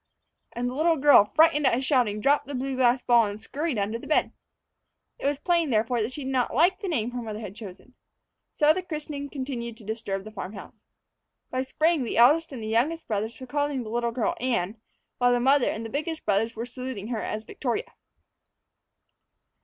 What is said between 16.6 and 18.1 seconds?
saluting her as Victoria.